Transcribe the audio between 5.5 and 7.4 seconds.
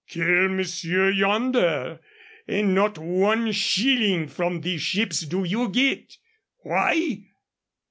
get. Why?